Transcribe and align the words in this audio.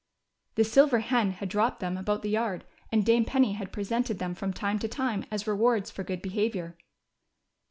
The 0.55 0.63
silver 0.63 0.97
hen 1.01 1.33
had 1.33 1.47
dropped 1.47 1.79
them 1.79 1.95
about 1.95 2.23
the 2.23 2.31
yard, 2.31 2.65
and 2.91 3.05
Dame 3.05 3.23
Penny 3.23 3.53
had 3.53 3.71
presented 3.71 4.17
them 4.17 4.33
from 4.33 4.51
time 4.51 4.79
to 4.79 4.87
time 4.87 5.25
as 5.29 5.45
rewards 5.45 5.91
for 5.91 6.03
good 6.03 6.23
be 6.23 6.31
havior. 6.31 6.73